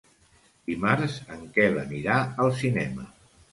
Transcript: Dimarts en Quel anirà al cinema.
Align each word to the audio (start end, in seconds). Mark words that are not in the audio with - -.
Dimarts 0.71 1.19
en 1.37 1.45
Quel 1.59 1.79
anirà 1.83 2.19
al 2.47 2.53
cinema. 2.65 3.09